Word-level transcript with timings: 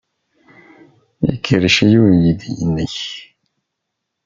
Ikerrec-iyi 1.33 1.99
uydi-nnek. 2.05 2.97